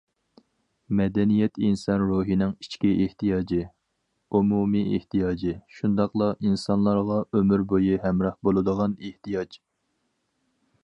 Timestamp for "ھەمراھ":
8.07-8.39